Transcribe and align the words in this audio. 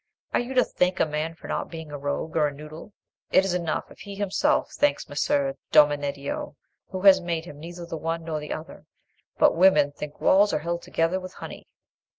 Are 0.33 0.39
you 0.39 0.55
to 0.55 0.63
thank 0.63 0.99
a 0.99 1.05
man 1.05 1.35
for 1.35 1.47
not 1.47 1.69
being 1.69 1.91
a 1.91 1.97
rogue 1.99 2.35
or 2.35 2.47
a 2.47 2.51
noodle? 2.51 2.91
It's 3.29 3.53
enough 3.53 3.91
if 3.91 3.99
he 3.99 4.15
himself 4.15 4.71
thanks 4.71 5.07
Messer 5.07 5.57
Domeneddio, 5.71 6.55
who 6.89 7.01
has 7.01 7.21
made 7.21 7.45
him 7.45 7.59
neither 7.59 7.85
the 7.85 7.97
one 7.97 8.23
nor 8.23 8.39
the 8.39 8.51
other. 8.51 8.87
But 9.37 9.55
women 9.55 9.91
think 9.91 10.19
walls 10.19 10.53
are 10.53 10.59
held 10.65 10.81
together 10.81 11.19
with 11.19 11.33
honey." 11.33 11.67